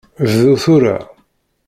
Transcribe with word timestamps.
Bdu 0.19 0.53
tura. 0.61 0.97